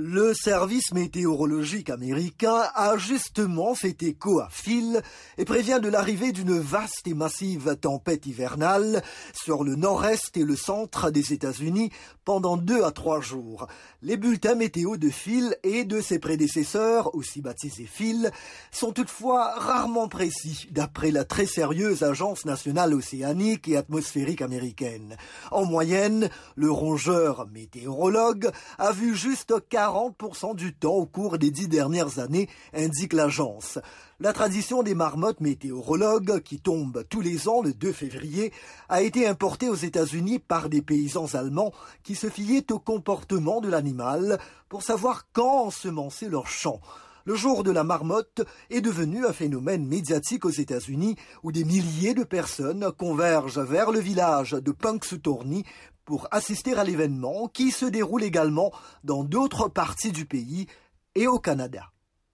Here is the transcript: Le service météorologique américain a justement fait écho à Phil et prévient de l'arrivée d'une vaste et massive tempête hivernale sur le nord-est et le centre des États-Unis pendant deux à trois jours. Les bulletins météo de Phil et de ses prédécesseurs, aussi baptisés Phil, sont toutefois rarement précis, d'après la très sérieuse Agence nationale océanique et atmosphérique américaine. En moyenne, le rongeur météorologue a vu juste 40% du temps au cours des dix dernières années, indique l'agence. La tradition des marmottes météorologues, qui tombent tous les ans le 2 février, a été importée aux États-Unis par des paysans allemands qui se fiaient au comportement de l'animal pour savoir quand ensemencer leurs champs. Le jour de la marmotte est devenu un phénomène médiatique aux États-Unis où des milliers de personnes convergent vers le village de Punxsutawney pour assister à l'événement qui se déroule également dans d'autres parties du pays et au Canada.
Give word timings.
Le 0.00 0.32
service 0.32 0.92
météorologique 0.92 1.90
américain 1.90 2.68
a 2.76 2.96
justement 2.96 3.74
fait 3.74 4.00
écho 4.04 4.38
à 4.38 4.46
Phil 4.48 5.02
et 5.38 5.44
prévient 5.44 5.80
de 5.82 5.88
l'arrivée 5.88 6.30
d'une 6.30 6.56
vaste 6.56 7.08
et 7.08 7.14
massive 7.14 7.74
tempête 7.80 8.24
hivernale 8.24 9.02
sur 9.32 9.64
le 9.64 9.74
nord-est 9.74 10.36
et 10.36 10.44
le 10.44 10.54
centre 10.54 11.10
des 11.10 11.32
États-Unis 11.32 11.90
pendant 12.24 12.56
deux 12.56 12.84
à 12.84 12.92
trois 12.92 13.20
jours. 13.20 13.66
Les 14.00 14.16
bulletins 14.16 14.54
météo 14.54 14.98
de 14.98 15.10
Phil 15.10 15.56
et 15.64 15.84
de 15.84 16.00
ses 16.00 16.20
prédécesseurs, 16.20 17.12
aussi 17.16 17.40
baptisés 17.40 17.88
Phil, 17.92 18.30
sont 18.70 18.92
toutefois 18.92 19.54
rarement 19.58 20.06
précis, 20.06 20.68
d'après 20.70 21.10
la 21.10 21.24
très 21.24 21.46
sérieuse 21.46 22.04
Agence 22.04 22.44
nationale 22.44 22.94
océanique 22.94 23.66
et 23.66 23.76
atmosphérique 23.76 24.42
américaine. 24.42 25.16
En 25.50 25.64
moyenne, 25.64 26.30
le 26.54 26.70
rongeur 26.70 27.48
météorologue 27.48 28.52
a 28.78 28.92
vu 28.92 29.16
juste 29.16 29.52
40% 29.72 29.87
du 30.54 30.74
temps 30.74 30.94
au 30.94 31.06
cours 31.06 31.38
des 31.38 31.50
dix 31.50 31.68
dernières 31.68 32.18
années, 32.18 32.48
indique 32.74 33.12
l'agence. 33.12 33.78
La 34.20 34.32
tradition 34.32 34.82
des 34.82 34.94
marmottes 34.94 35.40
météorologues, 35.40 36.40
qui 36.42 36.58
tombent 36.58 37.04
tous 37.08 37.20
les 37.20 37.48
ans 37.48 37.62
le 37.62 37.72
2 37.72 37.92
février, 37.92 38.52
a 38.88 39.02
été 39.02 39.26
importée 39.26 39.68
aux 39.68 39.74
États-Unis 39.74 40.40
par 40.40 40.68
des 40.68 40.82
paysans 40.82 41.34
allemands 41.34 41.72
qui 42.02 42.14
se 42.14 42.28
fiaient 42.28 42.70
au 42.72 42.78
comportement 42.78 43.60
de 43.60 43.68
l'animal 43.68 44.38
pour 44.68 44.82
savoir 44.82 45.26
quand 45.32 45.66
ensemencer 45.66 46.28
leurs 46.28 46.48
champs. 46.48 46.80
Le 47.28 47.34
jour 47.34 47.62
de 47.62 47.70
la 47.70 47.84
marmotte 47.84 48.40
est 48.70 48.80
devenu 48.80 49.26
un 49.26 49.34
phénomène 49.34 49.86
médiatique 49.86 50.46
aux 50.46 50.50
États-Unis 50.50 51.14
où 51.42 51.52
des 51.52 51.64
milliers 51.64 52.14
de 52.14 52.24
personnes 52.24 52.90
convergent 52.96 53.58
vers 53.58 53.90
le 53.90 54.00
village 54.00 54.52
de 54.52 54.72
Punxsutawney 54.72 55.62
pour 56.06 56.26
assister 56.30 56.72
à 56.72 56.84
l'événement 56.84 57.48
qui 57.48 57.70
se 57.70 57.84
déroule 57.84 58.22
également 58.22 58.72
dans 59.04 59.24
d'autres 59.24 59.68
parties 59.68 60.10
du 60.10 60.24
pays 60.24 60.68
et 61.14 61.26
au 61.26 61.38
Canada. 61.38 61.92